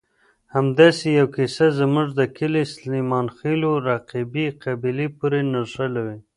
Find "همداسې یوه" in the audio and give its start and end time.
0.55-1.31